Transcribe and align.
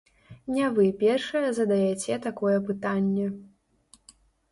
Не 0.53 0.69
вы 0.77 0.85
першая 1.03 1.49
задаяце 1.59 2.17
такое 2.23 2.55
пытанне. 2.71 3.27